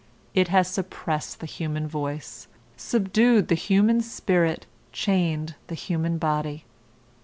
It 0.33 0.47
has 0.47 0.67
suppressed 0.67 1.41
the 1.41 1.45
human 1.45 1.87
voice, 1.87 2.47
subdued 2.75 3.49
the 3.49 3.53
human 3.53 4.01
spirit, 4.01 4.65
chained 4.91 5.53
the 5.67 5.75
human 5.75 6.17
body. 6.17 6.65